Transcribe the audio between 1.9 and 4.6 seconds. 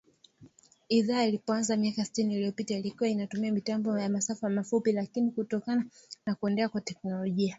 sitini iliyopita ilikua inatumia mitambo ya masafa